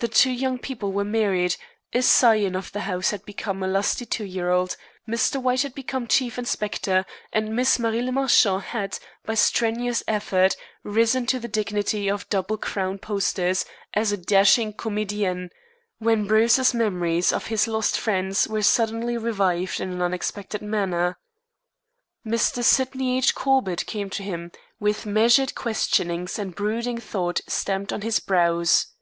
The 0.00 0.06
two 0.06 0.30
young 0.30 0.60
people 0.60 0.92
were 0.92 1.04
married, 1.04 1.56
a 1.92 2.02
scion 2.02 2.54
of 2.54 2.70
the 2.70 2.82
house 2.82 3.10
had 3.10 3.24
become 3.24 3.64
a 3.64 3.66
lusty 3.66 4.06
two 4.06 4.22
year 4.22 4.48
old, 4.48 4.76
Mr. 5.08 5.42
White 5.42 5.62
had 5.62 5.74
become 5.74 6.06
Chief 6.06 6.38
Inspector, 6.38 7.04
and 7.32 7.56
Miss 7.56 7.80
Marie 7.80 8.02
le 8.02 8.12
Marchant 8.12 8.62
had, 8.62 8.96
by 9.24 9.34
strenuous 9.34 10.04
effort, 10.06 10.54
risen 10.84 11.26
to 11.26 11.40
the 11.40 11.48
dignity 11.48 12.08
of 12.08 12.28
double 12.28 12.56
crown 12.56 12.98
posters 12.98 13.64
as 13.92 14.12
a 14.12 14.16
"dashing 14.16 14.72
comedienne" 14.72 15.50
when 15.98 16.28
Bruce's 16.28 16.72
memories 16.72 17.32
of 17.32 17.46
his 17.48 17.66
lost 17.66 17.98
friends 17.98 18.46
were 18.46 18.62
suddenly 18.62 19.16
revived 19.16 19.80
in 19.80 19.90
an 19.90 20.00
unexpected 20.00 20.62
manner. 20.62 21.18
Mr. 22.24 22.62
Sydney 22.62 23.18
H. 23.18 23.34
Corbett 23.34 23.84
came 23.86 24.10
to 24.10 24.22
him 24.22 24.52
with 24.78 25.06
measured 25.06 25.56
questionings 25.56 26.38
and 26.38 26.54
brooding 26.54 26.98
thought 26.98 27.40
stamped 27.48 27.92
on 27.92 28.02
his 28.02 28.20
brows. 28.20 28.92